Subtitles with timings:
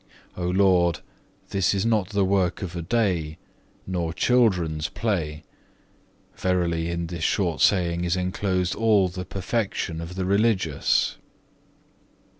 [0.35, 0.41] 2.
[0.41, 1.01] O Lord,
[1.49, 3.37] this is not the work of a day,
[3.85, 5.43] nor children's play;
[6.35, 11.17] verily in this short saying is enclosed all the perfection of the religious.